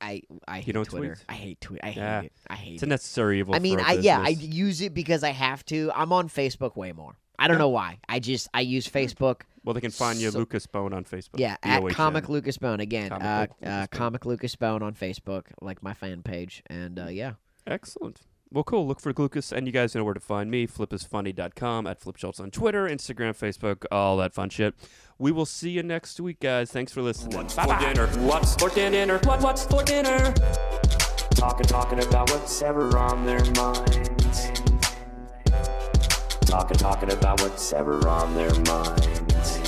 [0.00, 1.14] I I hate don't Twitter.
[1.14, 1.24] tweet?
[1.28, 1.84] I hate Twitter.
[1.86, 2.20] I hate Yeah.
[2.22, 2.32] it.
[2.50, 3.54] I hate It's a necessary evil.
[3.54, 5.90] I mean, I yeah, I use it because I have to.
[5.94, 7.16] I'm on Facebook way more.
[7.38, 7.98] I don't know why.
[8.08, 9.42] I just I use Facebook.
[9.64, 11.38] Well, they can find you So- Lucas Bohn on Facebook.
[11.38, 13.10] Yeah, at Comic Lucas Bohn again.
[13.10, 13.86] Comic uh, Lucas uh, Bohn.
[13.90, 17.34] Comic Lucas Bohn on Facebook, like my fan page, and uh, yeah.
[17.66, 18.22] Excellent.
[18.52, 18.86] Well, cool.
[18.86, 20.68] Look for Lucas, and you guys know where to find me.
[20.68, 24.74] Flipisfunny.com, at Flip Schultz on Twitter, Instagram, Facebook, all that fun shit.
[25.18, 26.70] We will see you next week, guys.
[26.70, 27.38] Thanks for listening.
[27.38, 28.06] What's for dinner?
[28.26, 29.18] What's for dinner?
[29.24, 30.34] What, what's for dinner?
[31.30, 34.50] Talking, talking about what's ever on their minds.
[36.42, 39.58] Talking, talking about what's ever on their minds.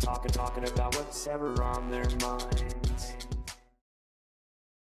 [0.00, 2.79] Talking, talking about what's ever on their minds.